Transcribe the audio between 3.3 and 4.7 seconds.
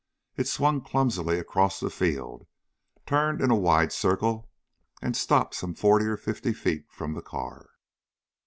in a wide circle,